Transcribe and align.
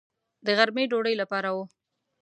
د 0.45 0.47
غرمې 0.57 0.83
ډوډۍ 0.91 1.15
لپاره 1.21 1.49
و. 1.55 1.57